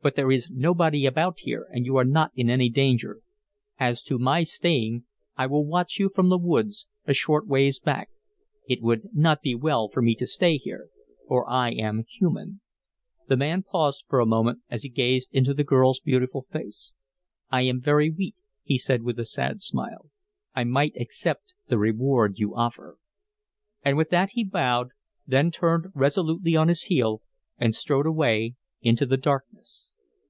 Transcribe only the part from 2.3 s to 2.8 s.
in any